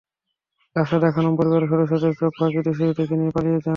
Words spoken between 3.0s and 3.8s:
নিয়ে পালিয়ে যান।